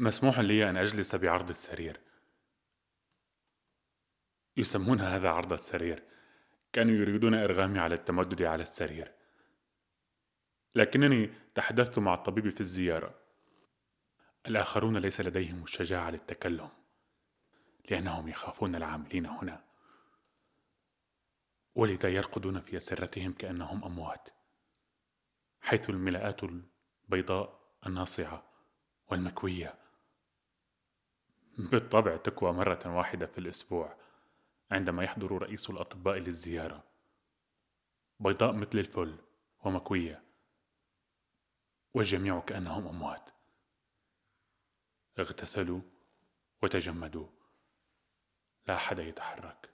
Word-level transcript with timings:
مسموح 0.00 0.38
لي 0.38 0.70
أن 0.70 0.76
أجلس 0.76 1.14
بعرض 1.14 1.48
السرير. 1.48 2.00
يسمون 4.56 5.00
هذا 5.00 5.28
عرض 5.28 5.52
السرير. 5.52 6.02
كانوا 6.72 6.94
يريدون 6.94 7.34
إرغامي 7.34 7.78
على 7.78 7.94
التمدد 7.94 8.42
على 8.42 8.62
السرير. 8.62 9.12
لكنني 10.74 11.30
تحدثت 11.54 11.98
مع 11.98 12.14
الطبيب 12.14 12.48
في 12.48 12.60
الزيارة. 12.60 13.14
الآخرون 14.46 14.96
ليس 14.96 15.20
لديهم 15.20 15.62
الشجاعة 15.62 16.10
للتكلم 16.10 16.68
لأنهم 17.90 18.28
يخافون 18.28 18.74
العاملين 18.74 19.26
هنا. 19.26 19.64
ولذا 21.74 22.08
يرقدون 22.08 22.60
في 22.60 22.76
أسرتهم 22.76 23.32
كأنهم 23.32 23.84
أموات 23.84 24.28
حيث 25.60 25.90
الملاءات 25.90 26.40
البيضاء 26.44 27.60
الناصعة 27.86 28.50
والمكوية. 29.10 29.89
بالطبع 31.68 32.16
تكوى 32.16 32.52
مرة 32.52 32.96
واحدة 32.96 33.26
في 33.26 33.38
الأسبوع 33.38 33.96
عندما 34.70 35.04
يحضر 35.04 35.42
رئيس 35.42 35.70
الأطباء 35.70 36.16
للزيارة. 36.16 36.84
بيضاء 38.20 38.52
مثل 38.52 38.78
الفل 38.78 39.18
ومكوية. 39.64 40.22
والجميع 41.94 42.40
كأنهم 42.40 42.86
أموات. 42.88 43.30
اغتسلوا 45.18 45.80
وتجمدوا. 46.62 47.26
لا 48.66 48.74
أحد 48.74 48.98
يتحرك. 48.98 49.70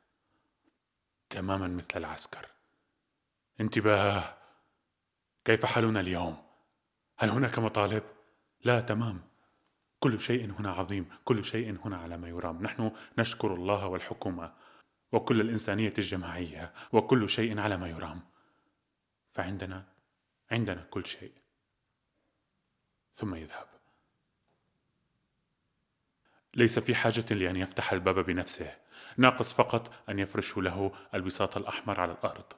تماما 1.31 1.69
مثل 1.69 1.87
العسكر. 1.97 2.49
انتباه! 3.61 4.37
كيف 5.45 5.65
حالنا 5.67 6.01
اليوم؟ 6.01 6.47
هل 7.19 7.31
هناك 7.31 7.59
مطالب؟ 7.59 8.03
لا 8.65 8.81
تمام. 8.81 9.36
كل 9.99 10.21
شيء 10.21 10.51
هنا 10.51 10.71
عظيم 10.71 11.09
كل 11.25 11.45
شيء 11.45 11.79
هنا 11.85 11.97
على 11.97 12.17
ما 12.17 12.29
يرام. 12.29 12.63
نحن 12.63 12.93
نشكر 13.19 13.55
الله 13.55 13.87
والحكومة 13.87 14.53
وكل 15.13 15.41
الإنسانية 15.41 15.95
الجماعية 15.99 16.73
وكل 16.93 17.29
شيء 17.29 17.61
على 17.61 17.77
ما 17.77 17.89
يرام. 17.89 18.21
فعندنا 19.33 19.85
عندنا 20.51 20.83
كل 20.83 21.07
شيء. 21.07 21.33
ثم 23.17 23.35
يذهب. 23.35 23.67
ليس 26.55 26.79
في 26.79 26.95
حاجة 26.95 27.35
لأن 27.35 27.57
يفتح 27.57 27.93
الباب 27.93 28.19
بنفسه. 28.19 28.77
ناقص 29.17 29.53
فقط 29.55 30.09
أن 30.09 30.19
يفرشوا 30.19 30.63
له 30.63 30.93
الوساط 31.15 31.57
الأحمر 31.57 32.01
على 32.01 32.13
الأرض. 32.13 32.53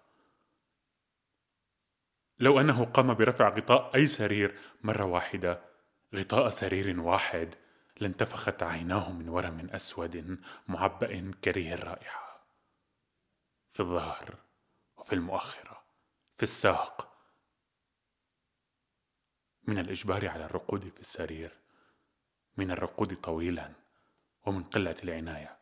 لو 2.40 2.60
أنه 2.60 2.84
قام 2.84 3.14
برفع 3.14 3.48
غطاء 3.48 3.94
أي 3.94 4.06
سرير 4.06 4.58
مرة 4.82 5.04
واحدة 5.04 5.60
غطاء 6.14 6.48
سرير 6.48 7.00
واحد 7.00 7.54
لانتفخت 8.00 8.62
عيناه 8.62 9.12
من 9.12 9.28
ورم 9.28 9.70
أسود 9.70 10.40
معبأ 10.68 11.32
كريه 11.44 11.74
الرائحة. 11.74 12.46
في 13.68 13.80
الظهر 13.80 14.34
وفي 14.96 15.12
المؤخرة 15.12 15.82
في 16.36 16.42
الساق. 16.42 17.14
من 19.66 19.78
الإجبار 19.78 20.28
على 20.28 20.44
الرقود 20.44 20.88
في 20.88 21.00
السرير 21.00 21.52
من 22.56 22.70
الرقود 22.70 23.16
طويلا 23.16 23.72
ومن 24.46 24.62
قلة 24.62 24.96
العناية. 25.04 25.58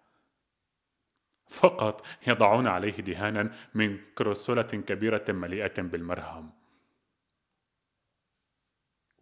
فقط 1.49 2.07
يضعون 2.27 2.67
عليه 2.67 2.97
دهانا 2.97 3.55
من 3.75 4.13
كروسولة 4.15 4.63
كبيرة 4.63 5.25
مليئة 5.33 5.83
بالمرهم. 5.83 6.66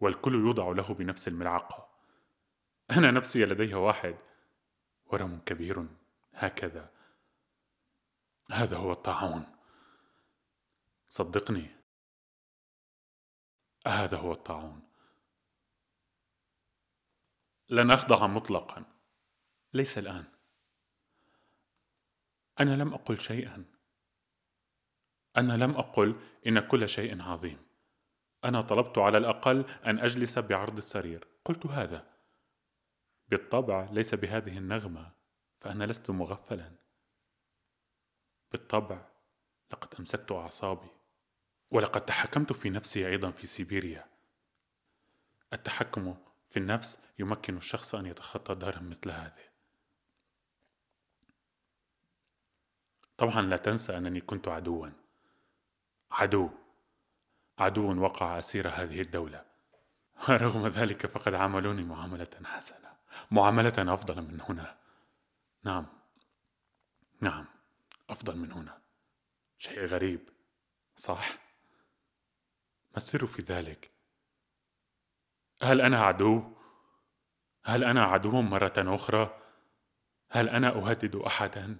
والكل 0.05 0.33
يوضع 0.33 0.71
له 0.71 0.93
بنفس 0.93 1.27
الملعقة. 1.27 1.89
أنا 2.91 3.11
نفسي 3.11 3.45
لديها 3.45 3.77
واحد. 3.77 4.17
ورم 5.05 5.39
كبير 5.39 5.87
هكذا. 6.33 6.91
هذا 8.51 8.77
هو 8.77 8.91
الطاعون. 8.91 9.45
صدقني. 11.07 11.75
هذا 13.87 14.17
هو 14.17 14.31
الطاعون. 14.31 14.81
لن 17.69 17.91
أخضع 17.91 18.27
مطلقا. 18.27 18.85
ليس 19.73 19.97
الآن. 19.97 20.25
أنا 22.59 22.75
لم 22.75 22.93
أقل 22.93 23.21
شيئا. 23.21 23.65
أنا 25.37 25.53
لم 25.53 25.71
أقل 25.71 26.21
إن 26.47 26.59
كل 26.59 26.89
شيء 26.89 27.21
عظيم. 27.21 27.64
أنا 28.45 28.61
طلبت 28.61 28.97
على 28.97 29.17
الأقل 29.17 29.65
أن 29.85 29.99
أجلس 29.99 30.39
بعرض 30.39 30.77
السرير. 30.77 31.27
قلت 31.45 31.67
هذا. 31.67 32.07
بالطبع 33.27 33.89
ليس 33.91 34.15
بهذه 34.15 34.57
النغمة 34.57 35.11
فأنا 35.61 35.83
لست 35.83 36.09
مغفلا. 36.09 36.71
بالطبع 38.51 39.05
لقد 39.71 39.95
أمسكت 39.99 40.31
أعصابي. 40.31 40.89
ولقد 41.71 42.05
تحكمت 42.05 42.53
في 42.53 42.69
نفسي 42.69 43.07
أيضا 43.07 43.31
في 43.31 43.47
سيبيريا. 43.47 44.05
التحكم 45.53 46.15
في 46.49 46.59
النفس 46.59 47.03
يمكن 47.19 47.57
الشخص 47.57 47.95
أن 47.95 48.05
يتخطى 48.05 48.55
دارا 48.55 48.79
مثل 48.79 49.11
هذه. 49.11 49.45
طبعا 53.17 53.41
لا 53.41 53.57
تنسى 53.57 53.97
أنني 53.97 54.21
كنت 54.21 54.47
عدوا. 54.47 54.89
عدو. 56.11 56.49
عدو 57.59 58.01
وقع 58.01 58.39
أسير 58.39 58.69
هذه 58.69 59.01
الدولة. 59.01 59.45
ورغم 60.29 60.67
ذلك 60.67 61.05
فقد 61.05 61.33
عاملوني 61.33 61.83
معاملة 61.83 62.27
حسنة. 62.45 62.95
معاملة 63.31 63.93
أفضل 63.93 64.21
من 64.21 64.41
هنا. 64.41 64.77
نعم. 65.63 65.85
نعم. 67.21 67.45
أفضل 68.09 68.37
من 68.37 68.51
هنا. 68.51 68.77
شيء 69.59 69.85
غريب. 69.85 70.29
صح؟ 70.95 71.31
ما 72.91 72.97
السر 72.97 73.27
في 73.27 73.41
ذلك؟ 73.41 73.91
هل 75.61 75.81
أنا 75.81 75.99
عدو؟ 75.99 76.55
هل 77.63 77.83
أنا 77.83 78.03
عدو 78.03 78.41
مرة 78.41 78.73
أخرى؟ 78.77 79.41
هل 80.29 80.49
أنا 80.49 80.69
أهدد 80.69 81.15
أحدا؟ 81.15 81.77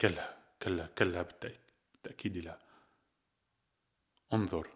كلا 0.00 0.36
كلا 0.62 0.86
كلا 0.86 1.22
بالتأكيد 1.22 2.36
لا. 2.36 2.71
انظر. 4.32 4.70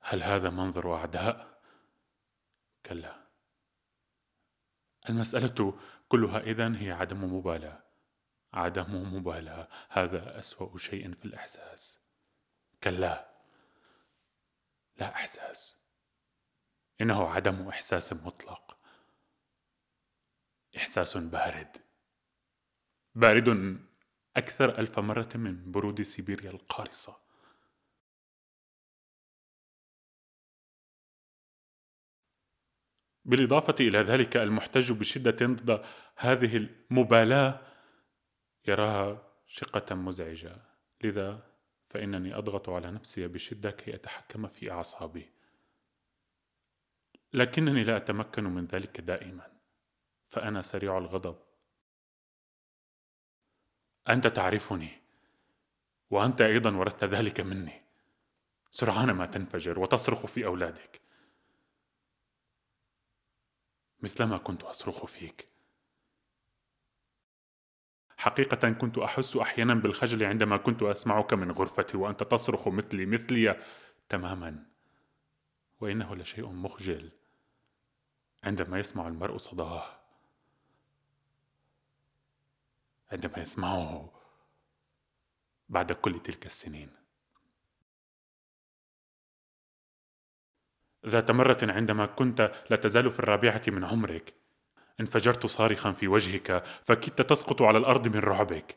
هل 0.00 0.22
هذا 0.22 0.50
منظر 0.50 0.94
أعداء؟ 0.94 1.62
كلا. 2.86 3.26
المسألة 5.08 5.78
كلها 6.08 6.38
إذن 6.38 6.74
هي 6.74 6.90
عدم 6.90 7.36
مبالاة. 7.36 7.82
عدم 8.52 9.14
مبالاة. 9.14 9.68
هذا 9.88 10.38
أسوأ 10.38 10.78
شيء 10.78 11.14
في 11.14 11.24
الإحساس. 11.24 11.98
كلا. 12.82 13.32
لا 14.96 15.08
إحساس. 15.14 15.76
إنه 17.00 17.28
عدم 17.28 17.68
إحساس 17.68 18.12
مطلق. 18.12 18.78
إحساس 20.76 21.16
بارد. 21.16 21.76
بارد 23.14 23.78
أكثر 24.36 24.78
ألف 24.78 24.98
مرة 24.98 25.28
من 25.34 25.72
برود 25.72 26.02
سيبيريا 26.02 26.50
القارصة. 26.50 27.31
بالإضافة 33.24 33.74
إلى 33.80 33.98
ذلك 33.98 34.36
المحتج 34.36 34.92
بشدة 34.92 35.46
ضد 35.46 35.84
هذه 36.16 36.56
المبالاة 36.56 37.60
يراها 38.66 39.32
شقة 39.46 39.94
مزعجة. 39.94 40.56
لذا 41.04 41.52
فإنني 41.88 42.34
أضغط 42.38 42.68
على 42.68 42.90
نفسي 42.90 43.28
بشدة 43.28 43.70
كي 43.70 43.94
أتحكم 43.94 44.48
في 44.48 44.70
أعصابي. 44.70 45.30
لكنني 47.32 47.84
لا 47.84 47.96
أتمكن 47.96 48.44
من 48.44 48.64
ذلك 48.64 49.00
دائما 49.00 49.46
فأنا 50.28 50.62
سريع 50.62 50.98
الغضب. 50.98 51.36
أنت 54.08 54.26
تعرفني 54.26 54.90
وأنت 56.10 56.40
أيضا 56.40 56.76
ورثت 56.76 57.04
ذلك 57.04 57.40
مني. 57.40 57.82
سرعان 58.70 59.10
ما 59.10 59.26
تنفجر 59.26 59.78
وتصرخ 59.78 60.26
في 60.26 60.46
أولادك. 60.46 61.00
مثلما 64.02 64.38
كنت 64.38 64.62
أصرخ 64.62 65.04
فيك. 65.06 65.48
حقيقة 68.16 68.70
كنت 68.70 68.98
أحس 68.98 69.36
أحيانا 69.36 69.74
بالخجل 69.74 70.24
عندما 70.24 70.56
كنت 70.56 70.82
أسمعك 70.82 71.32
من 71.32 71.50
غرفتي 71.52 71.96
وأنت 71.96 72.22
تصرخ 72.22 72.68
مثلي 72.68 73.06
مثلي 73.06 73.62
تماما. 74.08 74.66
وإنه 75.80 76.16
لشيء 76.16 76.46
مخجل 76.46 77.10
عندما 78.44 78.78
يسمع 78.78 79.08
المرء 79.08 79.36
صداه. 79.36 79.84
عندما 83.12 83.38
يسمعه 83.38 84.12
بعد 85.68 85.92
كل 85.92 86.22
تلك 86.22 86.46
السنين. 86.46 87.01
ذات 91.06 91.30
مرة 91.30 91.58
عندما 91.62 92.06
كنت 92.06 92.52
لا 92.70 92.76
تزال 92.76 93.10
في 93.10 93.18
الرابعة 93.20 93.62
من 93.68 93.84
عمرك 93.84 94.34
انفجرت 95.00 95.46
صارخا 95.46 95.92
في 95.92 96.08
وجهك 96.08 96.64
فكدت 96.64 97.22
تسقط 97.22 97.62
على 97.62 97.78
الأرض 97.78 98.08
من 98.08 98.18
رعبك 98.20 98.76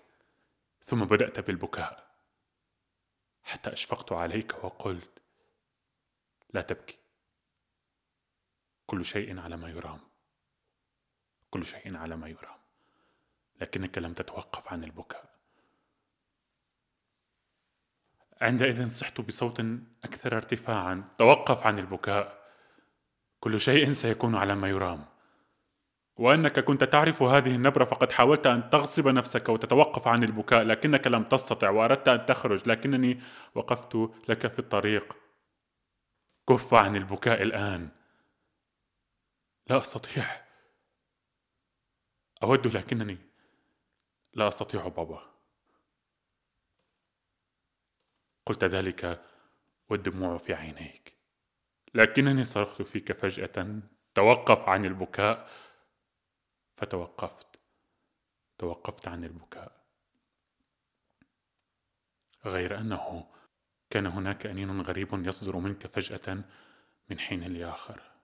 ثم 0.82 1.06
بدأت 1.06 1.40
بالبكاء 1.40 2.06
حتى 3.44 3.74
أشفقت 3.74 4.12
عليك 4.12 4.64
وقلت 4.64 5.22
لا 6.54 6.62
تبكي 6.62 6.98
كل 8.86 9.06
شيء 9.06 9.40
على 9.40 9.58
ما 9.58 9.70
يرام 9.70 10.00
كل 11.50 11.66
شيء 11.66 11.98
على 11.98 12.16
ما 12.16 12.28
يرام 12.28 12.60
لكنك 13.62 13.98
لم 13.98 14.14
تتوقف 14.14 14.74
عن 14.74 14.84
البكاء. 14.84 15.35
عندئذ 18.42 18.90
صحت 18.90 19.22
بصوت 19.22 19.60
أكثر 20.04 20.36
ارتفاعا. 20.36 21.04
توقف 21.18 21.68
عن 21.68 21.80
البكاء. 21.80 22.46
كل 23.40 23.62
شيء 23.62 23.92
سيكون 23.92 24.36
على 24.36 24.56
ما 24.56 24.70
يرام. 24.70 25.06
وأنك 26.18 26.60
كنت 26.60 26.84
تعرف 26.84 27.22
هذه 27.22 27.56
النبرة 27.56 27.86
فقد 27.86 28.12
حاولت 28.12 28.48
أن 28.48 28.70
تغصب 28.70 29.08
نفسك 29.08 29.50
وتتوقف 29.50 30.08
عن 30.08 30.24
البكاء 30.24 30.64
لكنك 30.64 31.08
لم 31.08 31.24
تستطع 31.24 31.70
وأردت 31.70 32.08
أن 32.08 32.26
تخرج. 32.26 32.70
لكنني 32.70 33.20
وقفت 33.56 33.96
لك 34.30 34.48
في 34.48 34.60
الطريق. 34.60 35.18
كف 36.50 36.74
عن 36.74 36.96
البكاء 36.96 37.42
الآن. 37.42 37.90
لا 39.68 39.78
أستطيع. 39.78 40.26
أود 42.44 42.68
لكنني 42.68 43.18
لا 44.34 44.48
أستطيع 44.48 44.88
بابا. 44.88 45.35
قلت 48.46 48.64
ذلك 48.64 49.26
والدموع 49.90 50.38
في 50.38 50.54
عينيك. 50.54 51.14
لكنني 51.94 52.44
صرخت 52.44 52.82
فيك 52.82 53.12
فجأة 53.12 53.82
توقف 54.14 54.70
عن 54.70 54.86
البكاء. 54.86 55.50
فتوقفت 56.78 57.48
توقفت 58.58 59.08
عن 59.08 59.24
البكاء. 59.24 59.86
غير 62.46 62.80
أنه 62.80 63.32
كان 63.90 64.06
هناك 64.06 64.46
أنين 64.46 64.82
غريب 64.82 65.26
يصدر 65.28 65.58
منك 65.58 65.88
فجأة 65.88 66.44
من 67.10 67.20
حين 67.20 67.44
لآخر. 67.44 68.16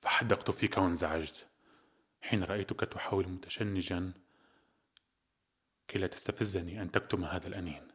فحدقت 0.00 0.50
فيك 0.50 0.78
وانزعجت 0.78 1.48
حين 2.20 2.44
رأيتك 2.44 2.80
تحاول 2.80 3.28
متشنجا 3.28 4.12
كي 5.88 5.98
لا 5.98 6.06
تستفزني 6.06 6.82
أن 6.82 6.90
تكتم 6.90 7.24
هذا 7.24 7.48
الأنين. 7.48 7.88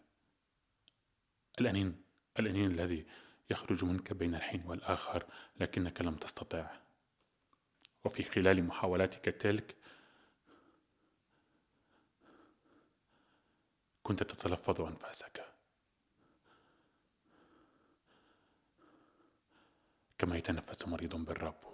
الأنين 1.59 2.03
الأنين 2.39 2.71
الذي 2.71 3.05
يخرج 3.49 3.85
منك 3.85 4.13
بين 4.13 4.35
الحين 4.35 4.65
والآخر 4.65 5.25
لكنك 5.59 6.01
لم 6.01 6.15
تستطع. 6.15 6.79
وفي 8.03 8.23
خلال 8.23 8.63
محاولاتك 8.63 9.25
تلك 9.25 9.75
كنت 14.03 14.23
تتلفظ 14.23 14.81
أنفاسك. 14.81 15.53
كما 20.17 20.37
يتنفس 20.37 20.87
مريض 20.87 21.15
بالرب. 21.15 21.72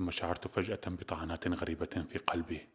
ثم 0.00 0.10
شعرت 0.10 0.48
فجأة 0.48 0.80
بطعنات 0.86 1.48
غريبة 1.48 2.06
في 2.10 2.18
قلبي. 2.18 2.68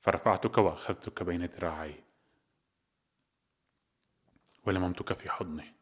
فرفعتك 0.00 0.58
وأخذتك 0.58 1.22
بين 1.22 1.44
ذراعي. 1.44 2.04
ولممتك 4.66 5.12
في 5.12 5.30
حضني. 5.30 5.74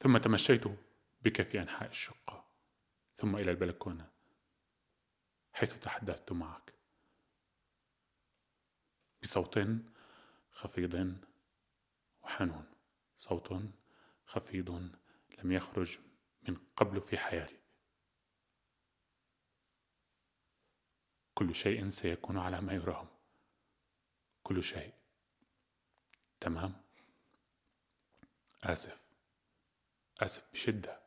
ثم 0.00 0.18
تمشيت 0.18 0.64
بك 1.22 1.42
في 1.42 1.62
أنحاء 1.62 1.88
الشقة. 1.88 2.44
ثم 3.16 3.36
إلى 3.36 3.50
البلكونة 3.50 4.10
حيث 5.52 5.80
تحدثت 5.80 6.32
معك. 6.32 6.74
بصوت 9.22 9.58
خفيض 10.50 11.18
وحنون. 12.22 12.66
صوت 13.18 13.54
خفيض 14.26 15.03
لم 15.38 15.52
يخرج 15.52 15.98
من 16.48 16.56
قبل 16.76 17.00
في 17.00 17.18
حياتي. 17.18 17.58
كل 21.34 21.54
شيء 21.54 21.88
سيكون 21.88 22.38
على 22.38 22.60
ما 22.60 22.72
يرام 22.72 23.08
كل 24.42 24.62
شيء. 24.62 24.92
تمام؟ 26.40 26.82
آسف. 28.62 29.00
آسف 30.20 30.52
بشدة. 30.52 31.00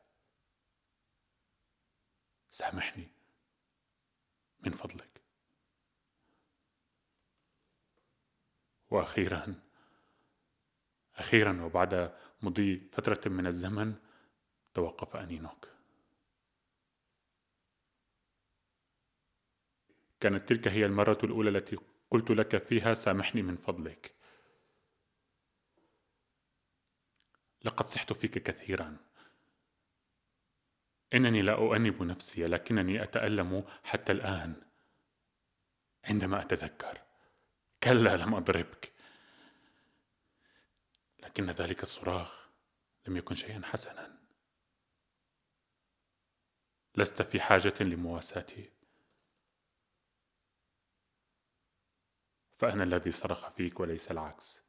سامحني. 2.50 3.08
من 4.60 4.72
فضلك. 4.72 5.20
وأخيرا 8.90 9.54
أخيرا 11.14 11.62
وبعد 11.62 12.16
مضي 12.42 12.88
فترة 12.92 13.28
من 13.28 13.46
الزمن 13.46 13.94
توقف 14.78 15.16
أنينوك. 15.16 15.68
كانت 20.20 20.48
تلك 20.48 20.68
هي 20.68 20.86
المرة 20.86 21.18
الأولى 21.24 21.50
التي 21.50 21.78
قلت 22.10 22.30
لك 22.30 22.64
فيها 22.64 22.94
سامحني 22.94 23.42
من 23.42 23.56
فضلك. 23.56 24.14
لقد 27.64 27.86
صحت 27.86 28.12
فيك 28.12 28.38
كثيرا. 28.38 28.96
إنني 31.14 31.42
لا 31.42 31.52
أؤنب 31.52 32.02
نفسي 32.02 32.46
لكنني 32.46 33.02
أتألم 33.02 33.64
حتى 33.84 34.12
الآن. 34.12 34.62
عندما 36.04 36.40
أتذكر. 36.40 37.02
كلا 37.82 38.16
لم 38.16 38.34
أضربك. 38.34 38.92
لكن 41.18 41.50
ذلك 41.50 41.82
الصراخ 41.82 42.48
لم 43.06 43.16
يكن 43.16 43.34
شيئا 43.34 43.60
حسنا. 43.64 44.17
لست 46.98 47.22
في 47.22 47.40
حاجة 47.40 47.74
لمواساتي 47.80 48.70
فأنا 52.58 52.84
الذي 52.84 53.12
صرخ 53.12 53.48
فيك 53.48 53.80
وليس 53.80 54.10
العكس. 54.10 54.62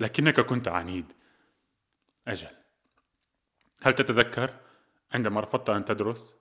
لكنك 0.00 0.40
كنت 0.40 0.68
عنيد. 0.68 1.12
أجل. 2.28 2.56
هل 3.82 3.92
تتذكر 3.92 4.60
عندما 5.12 5.40
رفضت 5.40 5.70
أن 5.70 5.84
تدرس؟ 5.84 6.34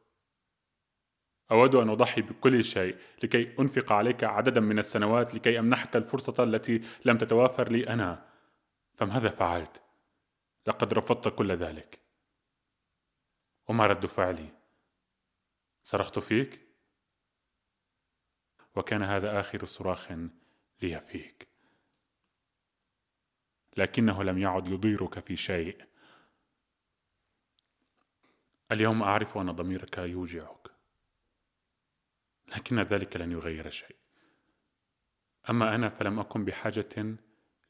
أود 1.51 1.75
أن 1.75 1.89
أضحي 1.89 2.21
بكل 2.21 2.63
شيء 2.63 2.97
لكي 3.23 3.55
أنفق 3.59 3.91
عليك 3.91 4.23
عددا 4.23 4.61
من 4.61 4.79
السنوات 4.79 5.35
لكي 5.35 5.59
أمنحك 5.59 5.95
الفرصة 5.95 6.43
التي 6.43 6.81
لم 7.05 7.17
تتوافر 7.17 7.71
لي 7.71 7.87
أنا. 7.87 8.25
فماذا 8.95 9.29
فعلت؟ 9.29 9.81
لقد 10.67 10.93
رفضت 10.93 11.27
كل 11.27 11.51
ذلك. 11.51 12.02
وما 13.67 13.85
رد 13.85 14.05
فعلي؟ 14.05 14.49
صرخت 15.83 16.19
فيك؟ 16.19 16.61
وكان 18.75 19.03
هذا 19.03 19.39
آخر 19.39 19.65
صراخ 19.65 20.11
لي 20.81 20.99
فيك. 20.99 21.47
لكنه 23.77 24.23
لم 24.23 24.37
يعد 24.37 24.69
يضيرك 24.69 25.19
في 25.19 25.35
شيء. 25.35 25.85
اليوم 28.71 29.03
أعرف 29.03 29.37
أن 29.37 29.51
ضميرك 29.51 29.97
يوجعك. 29.97 30.67
لكن 32.47 32.79
ذلك 32.79 33.17
لن 33.17 33.31
يغير 33.31 33.69
شيء. 33.69 33.97
أما 35.49 35.75
أنا 35.75 35.89
فلم 35.89 36.19
أكن 36.19 36.45
بحاجة 36.45 37.17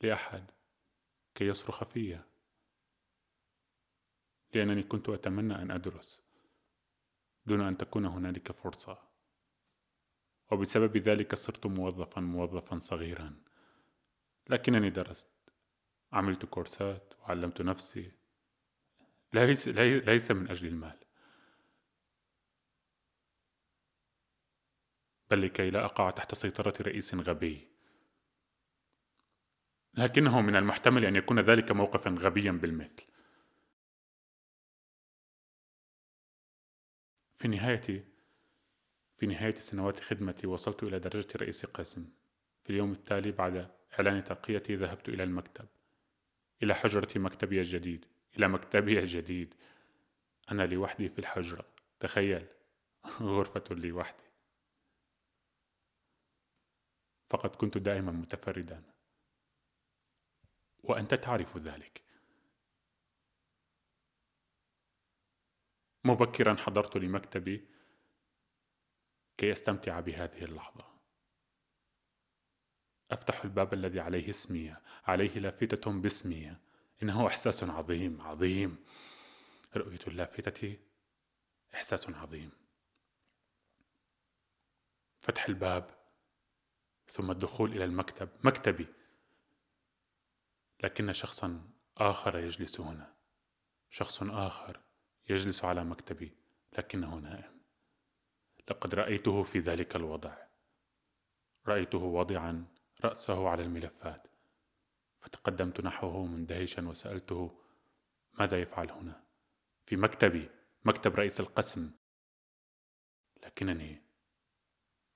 لأحد 0.02 0.52
كي 1.36 1.46
يصرخ 1.46 1.84
في 1.84 2.33
لأنني 4.55 4.83
كنت 4.83 5.10
أتمنى 5.10 5.55
أن 5.55 5.72
أدرس 5.72 6.22
دون 7.45 7.62
أن 7.62 7.77
تكون 7.77 8.05
هنالك 8.05 8.51
فرصة. 8.51 9.13
وبسبب 10.51 10.98
ذلك 10.98 11.36
صرت 11.36 11.65
موظفا 11.65 12.22
موظفا 12.22 12.79
صغيرا. 12.79 13.43
لكنني 14.50 14.89
درست 14.89 15.27
عملت 16.12 16.45
كورسات 16.45 17.13
وعلمت 17.19 17.62
نفسي. 17.62 18.12
ليس, 19.33 19.67
ليس 19.67 20.31
من 20.31 20.50
أجل 20.50 20.67
المال. 20.67 21.00
بل 25.29 25.41
لكي 25.41 25.69
لا 25.69 25.86
أقع 25.86 26.10
تحت 26.10 26.36
سيطرة 26.36 26.74
رئيس 26.81 27.15
غبي. 27.15 27.67
لكنه 29.93 30.41
من 30.41 30.55
المحتمل 30.55 31.05
أن 31.05 31.15
يكون 31.15 31.39
ذلك 31.39 31.72
موقفا 31.72 32.10
غبيا 32.10 32.51
بالمثل. 32.51 33.12
في 37.44 37.48
النهاية 37.48 38.06
في 39.18 39.26
نهاية 39.26 39.56
سنوات 39.56 40.00
خدمتي 40.00 40.48
وصلت 40.48 40.84
إلى 40.84 41.00
درجة 41.00 41.28
رئيس 41.36 41.66
قسم 41.66 42.10
في 42.64 42.70
اليوم 42.70 42.92
التالي 42.92 43.32
بعد 43.32 43.72
إعلان 43.94 44.24
ترقيتي 44.24 44.76
ذهبت 44.76 45.10
إلى 45.10 45.24
المكتب 45.24 45.66
إلى 46.64 46.76
حجرة 46.76 47.20
مكتبي 47.20 47.60
الجديد 47.60 48.06
إلى 48.38 48.48
مكتبي 48.48 49.00
الجديد. 49.00 49.54
أنا 50.52 50.64
لوحدي 50.68 51.10
في 51.10 51.20
الحجرة 51.20 51.66
تخيل 52.00 52.48
غرفة 53.22 53.76
لي 53.76 53.92
وحدي 53.92 54.30
فقد 57.30 57.56
كنت 57.56 57.78
دائما 57.78 58.12
متفردا. 58.12 58.84
وأنت 60.84 61.14
تعرف 61.14 61.58
ذلك. 61.58 62.02
مبكرا 66.05 66.55
حضرت 66.55 66.98
لمكتبي 66.98 67.67
كي 69.38 69.51
أستمتع 69.51 70.00
بهذه 70.00 70.45
اللحظة. 70.45 70.93
أفتح 73.12 73.43
الباب 73.43 73.74
الذي 73.74 74.00
عليه 74.00 74.29
اسمي 74.29 74.75
عليه 75.05 75.39
لافتة 75.39 75.91
باسمي. 75.91 76.55
إنه 77.03 77.27
إحساس 77.27 77.63
عظيم 77.63 78.22
عظيم. 78.22 78.86
رؤية 79.75 80.00
اللافتة 80.07 80.77
إحساس 81.74 82.10
عظيم. 82.10 82.51
فتح 85.22 85.45
الباب 85.45 85.89
ثم 87.07 87.31
الدخول 87.31 87.72
إلى 87.72 87.86
المكتب 87.86 88.29
مكتبي. 88.43 88.88
لكن 90.83 91.13
شخصا 91.13 91.69
آخر 91.98 92.38
يجلس 92.38 92.79
هنا. 92.79 93.13
شخص 93.89 94.24
آخر. 94.24 94.81
يجلس 95.30 95.65
على 95.65 95.84
مكتبي 95.84 96.32
لكنه 96.77 97.15
نائم. 97.15 97.62
لقد 98.70 98.96
رأيته 98.96 99.44
في 99.44 99.60
ذلك 99.60 99.96
الوضع. 99.96 100.38
رأيته 101.68 101.98
واضعا 101.98 102.65
رأسه 103.03 103.50
على 103.50 103.63
الملفات. 103.63 104.27
فتقدمت 105.20 105.82
نحوه 105.82 106.25
مندهشا 106.25 106.88
وسألته 106.88 107.60
ماذا 108.34 108.62
يفعل 108.62 108.92
هنا؟ 108.92 109.24
في 109.86 109.96
مكتبي 109.96 110.50
مكتب 110.86 111.15
رئيس 111.15 111.39
القسم. 111.39 111.92
لكنني 113.44 114.01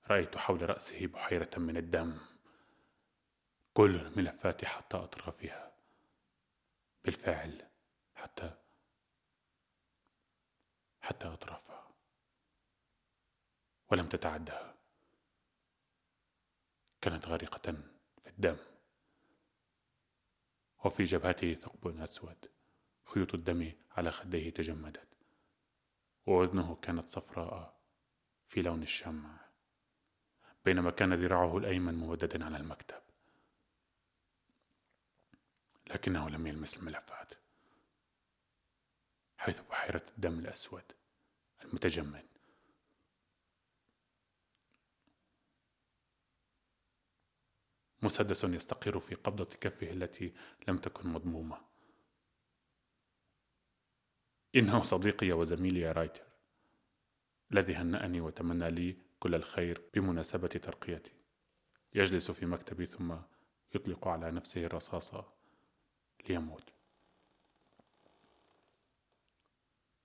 رأيت 0.08 0.38
حول 0.38 0.70
رأسه 0.70 1.08
بحيرة 1.08 1.50
من 1.58 1.78
الدم. 1.78 2.18
كل 3.74 3.96
الملفات 3.96 4.66
حتى 4.66 4.98
اطرافها 4.98 5.72
بالفعل 7.06 7.68
حتى 8.16 8.58
حتى 11.08 11.28
أطرافها. 11.28 11.88
ولم 13.92 14.10
تتعدها. 14.10 14.76
كانت 17.02 17.28
غارقة 17.28 17.72
في 18.24 18.30
الدم. 18.30 18.58
وفي 20.86 21.04
جبهته 21.04 21.54
ثقب 21.54 22.02
أسود. 22.02 22.52
خيوط 23.06 23.34
الدم 23.34 23.72
على 23.92 24.12
خديه 24.12 24.50
تجمدت. 24.50 25.08
وأذنه 26.26 26.76
كانت 26.76 27.08
صفراء 27.08 27.80
في 28.48 28.62
لون 28.62 28.84
الشمع. 28.84 29.40
بينما 30.66 30.92
كان 30.92 31.14
ذراعه 31.14 31.58
الأيمن 31.58 31.94
ممددا 31.94 32.46
على 32.46 32.58
المكتب. 32.58 33.02
لكنه 35.88 36.30
لم 36.30 36.48
يلمس 36.48 36.78
الملفات. 36.78 37.34
حيث 39.38 39.62
بحيرة 39.62 40.06
الدم 40.10 40.40
الأسود. 40.40 40.97
المتجمد 41.68 42.28
مسدس 48.02 48.44
يستقر 48.44 49.00
في 49.00 49.16
قبضة 49.16 49.46
كفه 49.46 49.92
التي 49.92 50.34
لم 50.68 50.78
تكن 50.78 51.10
مضمومة. 51.10 51.62
إنه 54.56 54.84
صديقي 54.84 55.32
وزميلي 55.32 55.80
يا 55.80 55.92
رايتر 55.92 56.28
الذي 57.52 57.76
هنأني 57.76 58.22
وتمنى 58.22 58.72
لي 58.72 58.98
كل 59.20 59.36
الخير 59.36 59.82
بمناسبة 59.94 60.48
ترقيتي. 60.48 61.12
يجلس 61.94 62.32
في 62.32 62.46
مكتبي 62.46 62.86
ثم 62.86 63.16
يطلق 63.76 64.08
على 64.08 64.32
نفسه 64.32 64.66
الرصاصة 64.66 65.34
ليموت. 66.30 66.74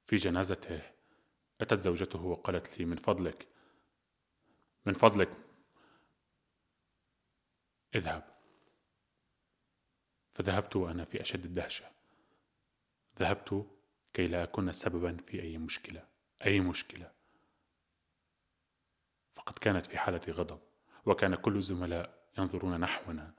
في 0.06 0.16
جنازته 0.16 0.92
أتت 1.62 1.80
زوجته 1.80 2.22
وقالت 2.22 2.78
لي 2.78 2.84
من 2.84 2.96
فضلك 2.96 3.48
من 4.86 4.92
فضلك 4.92 5.38
اذهب. 7.94 8.32
فذهبت 10.34 10.76
وأنا 10.76 11.04
في 11.04 11.20
أشد 11.20 11.44
الدهشة. 11.44 11.90
ذهبت 13.18 13.66
كي 14.14 14.28
لا 14.28 14.42
أكون 14.42 14.72
سببا 14.72 15.16
في 15.16 15.42
أي 15.42 15.58
مشكلة 15.58 16.08
أي 16.44 16.60
مشكلة. 16.60 17.12
فقد 19.32 19.58
كانت 19.58 19.86
في 19.86 19.98
حالة 19.98 20.32
غضب 20.32 20.60
وكان 21.06 21.34
كل 21.34 21.56
الزملاء 21.56 22.28
ينظرون 22.38 22.80
نحونا. 22.80 23.34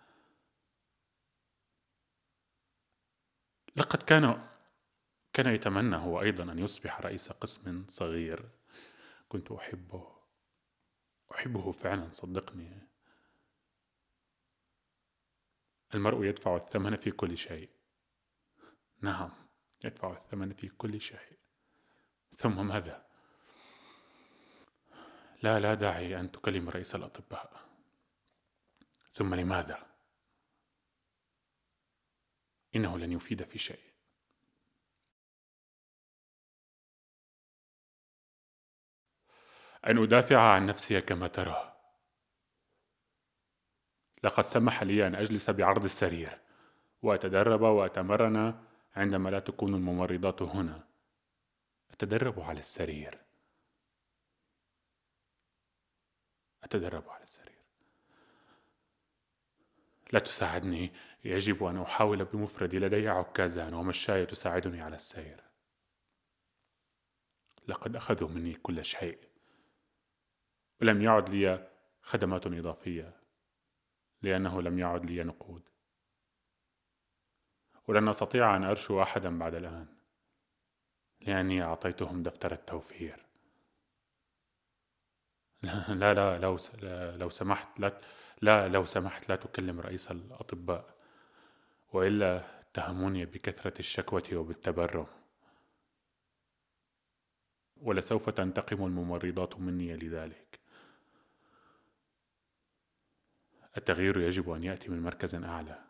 لقد 3.76 4.04
كان 4.04 4.53
كان 5.34 5.56
يتمنى 5.56 5.96
هو 5.96 6.22
أيضا 6.22 6.44
أن 6.44 6.60
يصبح 6.60 7.02
رئيس 7.02 7.32
قسم 7.32 7.86
صغير. 7.90 8.50
كنت 9.30 9.52
أحبه. 9.52 10.18
أحبه 11.32 11.72
فعلا 11.72 12.10
صدقني. 12.10 12.88
المرء 15.94 16.26
يدفع 16.26 16.56
الثمن 16.56 16.96
في 16.96 17.12
كل 17.12 17.38
شيء. 17.38 17.70
نعم 19.02 19.32
يدفع 19.84 20.12
الثمن 20.12 20.54
في 20.54 20.70
كل 20.70 21.02
شيء. 21.02 21.38
ثم 22.38 22.68
ماذا؟ 22.68 23.06
لا 25.44 25.60
لا 25.60 25.74
داعي 25.74 26.20
أن 26.20 26.32
تكلم 26.32 26.70
رئيس 26.70 26.96
الأطباء. 26.96 27.70
ثم 29.14 29.36
لماذا؟ 29.36 29.88
إنه 32.76 32.98
لن 32.98 33.12
يفيد 33.12 33.44
في 33.44 33.58
شيء. 33.58 33.93
أن 39.88 40.04
أدافع 40.04 40.42
عن 40.42 40.66
نفسي 40.66 41.02
كما 41.02 41.28
ترى 41.28 41.74
لقد 44.24 44.44
سمح 44.44 44.84
لي 44.84 45.08
أن 45.08 45.16
أجلس 45.16 45.50
بعرض 45.50 45.84
السرير 45.84 46.40
وأتدرب 47.02 47.62
وأتمرن 47.62 48.66
عندما 48.96 49.30
لا 49.30 49.40
تكون 49.40 49.76
الممرضات 49.76 50.42
هنا. 50.42 50.84
أتدرب 51.92 52.40
على 52.40 52.60
السرير. 52.60 53.22
أتدرب 56.64 57.10
على 57.10 57.24
السرير. 57.24 57.62
لا 60.12 60.20
تساعدني. 60.20 60.94
يجب 61.24 61.64
أن 61.64 61.82
أحاول 61.82 62.26
بمفردي 62.26 62.80
لدي 62.80 63.10
عكازان 63.10 63.74
ومشاية 63.74 64.24
تساعدني 64.24 64.82
على 64.82 64.96
السير. 64.96 65.44
لقد 67.68 67.96
أخذوا 67.96 68.30
مني 68.30 68.54
كل 68.54 68.86
شيء. 68.86 69.33
ولم 70.82 71.02
يعد 71.02 71.30
لي 71.30 71.70
خدمات 72.02 72.48
إضافية 72.48 73.14
لأنه 74.22 74.62
لم 74.62 74.80
يعد 74.80 75.06
لي 75.06 75.24
نقود. 75.24 75.70
ولن 77.88 78.08
أستطيع 78.08 78.56
أن 78.56 78.64
أرشو 78.64 79.02
أحدا 79.02 79.40
بعد 79.40 79.54
الآن 79.54 79.88
لأني 81.22 81.64
أعطيتهم 81.64 82.24
دفتر 82.24 82.52
التوفير. 82.52 83.26
لا 85.90 86.14
لا 86.14 86.40
لو 86.40 86.58
لو 87.18 87.30
سمحت 87.30 87.80
لا 87.80 88.02
لا 88.42 88.68
لو 88.68 88.86
سمحت 88.86 89.30
لا 89.30 89.36
تكلم 89.36 89.80
رئيس 89.80 90.12
الأطباء 90.12 90.96
وإلا 91.94 92.62
اتهموني 92.62 93.26
بكثرة 93.26 93.80
الشكوى 93.80 94.22
وبالتبرم. 94.34 95.08
ولسوف 97.78 98.30
تنتقم 98.30 98.86
الممرضات 98.86 99.60
مني 99.60 99.96
لذلك. 99.96 100.63
التغيير 103.78 104.20
يجب 104.20 104.50
أن 104.50 104.64
يأتي 104.64 104.90
من 104.90 105.02
مركز 105.02 105.36
أعلى 105.36 105.84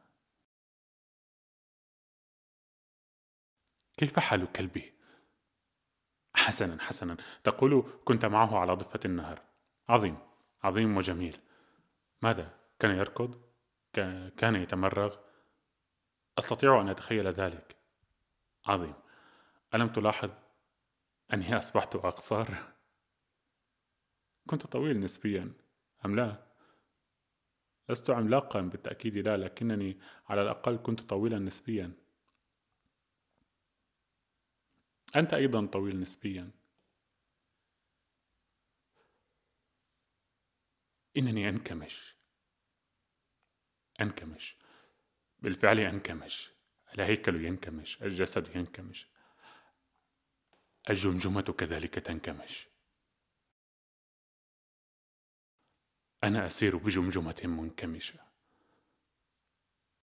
كيف 3.98 4.20
حال 4.20 4.52
كلبي؟ 4.52 4.94
حسنا 6.36 6.82
حسنا 6.82 7.18
تقول 7.44 8.02
كنت 8.06 8.25
معه 8.25 8.60
على 8.60 8.74
ضفة 8.74 9.00
النهر 9.06 9.42
عظيم 9.90 10.18
عظيم 10.63 10.98
وجميل 10.98 11.40
ماذا؟ 12.22 12.60
كان 12.80 12.96
يركض؟ 12.98 13.42
كان 14.38 14.56
يتمرغ؟ 14.56 15.18
أستطيع 16.40 16.82
أن 16.82 16.90
أتخيل 16.90 17.28
ذلك 17.28 17.75
عظيم 18.66 18.94
ألم 19.75 19.88
تلاحظ 19.88 20.30
أني 21.34 21.58
أصبحت 21.58 21.96
أقصر؟ 21.96 22.48
كنت 24.50 24.68
طويل 24.68 25.00
نسبيا 25.00 25.54
أم 26.06 26.16
لا؟ 26.16 26.52
لست 27.90 28.10
عملاقا 28.10 28.62
بالتأكيد 28.62 29.18
لا 29.18 29.38
لكنني 29.38 30.00
على 30.28 30.42
الأقل 30.42 30.78
كنت 30.78 31.02
طويلا 31.02 31.40
نسبيا. 31.40 31.94
أنت 35.16 35.34
أيضا 35.34 35.66
طويل 35.66 36.00
نسبيا. 36.00 36.52
إنني 41.18 41.50
أنكمش. 41.50 42.16
أنكمش. 44.02 44.58
بالفعل 45.40 45.80
أنكمش. 45.80 46.52
الهيكل 46.94 47.46
ينكمش. 47.46 48.04
الجسد 48.04 48.56
ينكمش. 48.56 49.08
الجمجمة 50.90 51.42
كذلك 51.42 51.96
تنكمش. 51.96 52.73
أنا 56.24 56.48
أسير 56.48 56.77
بجمجمة 56.77 57.42
منكمشة. 57.44 58.33